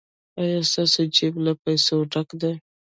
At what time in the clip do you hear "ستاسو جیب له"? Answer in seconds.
0.71-1.51